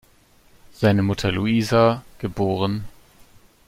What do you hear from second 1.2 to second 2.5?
Louisa, geb.